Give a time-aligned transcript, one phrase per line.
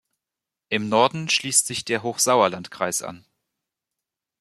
[0.69, 3.23] Im Norden schließt sich der Hochsauerlandkreis an.